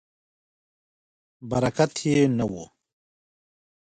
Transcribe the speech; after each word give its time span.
برکت 1.49 1.91
یې 2.05 2.17
نه 2.37 2.45
و. 2.51 2.53